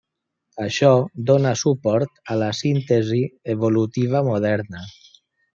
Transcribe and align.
Això 0.67 0.87
dóna 1.27 1.51
suport 1.61 2.17
a 2.33 2.39
la 2.45 2.49
síntesi 2.63 3.23
evolutiva 3.55 4.27
moderna. 4.33 4.87